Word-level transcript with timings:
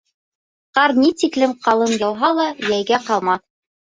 Ҡар 0.77 0.93
ни 1.01 1.09
тиклем 1.19 1.51
ҡалын 1.67 1.93
яуһа 2.05 2.31
ла, 2.39 2.45
йәйгә 2.69 3.01
ҡалмаҫ. 3.11 3.45